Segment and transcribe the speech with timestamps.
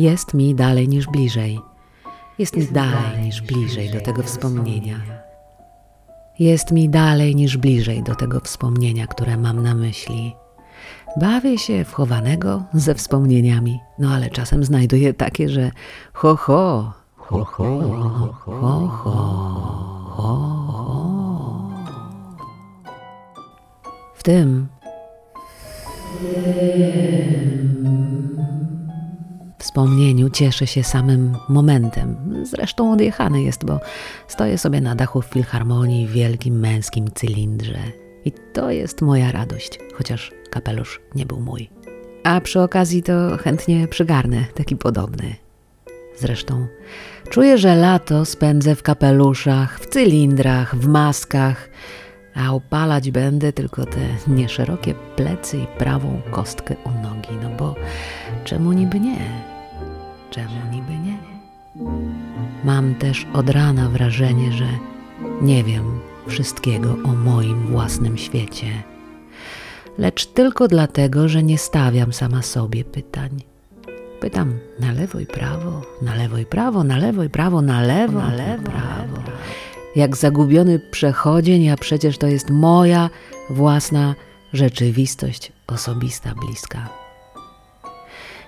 [0.00, 1.60] Jest mi dalej niż bliżej.
[2.38, 4.96] Jest mi dalej niż bliżej do tego wspomnienia.
[6.38, 10.34] Jest mi dalej niż bliżej do tego wspomnienia, które mam na myśli.
[11.16, 15.70] Bawię się w chowanego ze wspomnieniami, no ale czasem znajduję takie, że
[16.12, 19.70] ho, ho ho, ho ho, ho ho.
[24.14, 24.68] W tym
[29.80, 32.16] wspomnieniu cieszę się samym momentem.
[32.42, 33.80] Zresztą odjechany jest, bo
[34.28, 37.78] stoję sobie na dachu w filharmonii w wielkim męskim cylindrze.
[38.24, 41.70] I to jest moja radość, chociaż kapelusz nie był mój.
[42.24, 45.34] A przy okazji to chętnie przygarnę taki podobny.
[46.18, 46.66] Zresztą
[47.30, 51.70] czuję, że lato spędzę w kapeluszach, w cylindrach, w maskach,
[52.34, 57.74] a opalać będę tylko te nieszerokie plecy i prawą kostkę u nogi, no bo
[58.44, 59.49] czemu niby nie?
[60.30, 61.18] Czemu niby nie?
[62.64, 64.68] Mam też od rana wrażenie, że
[65.42, 68.82] nie wiem wszystkiego o moim własnym świecie,
[69.98, 73.30] lecz tylko dlatego, że nie stawiam sama sobie pytań.
[74.20, 78.18] Pytam na lewo i prawo, na lewo i prawo, na lewo i prawo, na lewo,
[78.18, 79.22] na lewo, prawo.
[79.96, 83.10] Jak zagubiony przechodzień, a przecież to jest moja
[83.50, 84.14] własna
[84.52, 86.99] rzeczywistość osobista, bliska.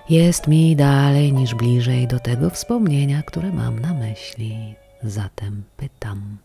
[0.09, 4.75] Jest mi dalej niż bliżej do tego wspomnienia, które mam na myśli.
[5.03, 6.37] Zatem pytam: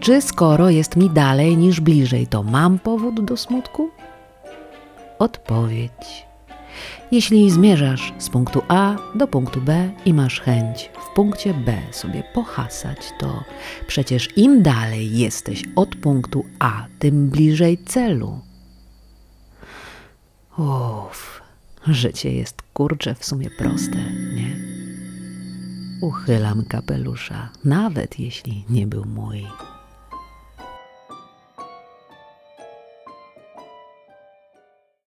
[0.00, 3.90] czy skoro jest mi dalej niż bliżej, to mam powód do smutku?
[5.18, 6.26] Odpowiedź.
[7.12, 12.22] Jeśli zmierzasz z punktu A do punktu B i masz chęć w punkcie B sobie
[12.34, 13.44] pohasać, to
[13.86, 18.40] przecież im dalej jesteś od punktu A, tym bliżej celu.
[20.58, 21.41] Uff,
[21.86, 23.98] życie jest kurcze w sumie proste,
[24.34, 24.56] nie?
[26.00, 29.46] Uchylam kapelusza, nawet jeśli nie był mój.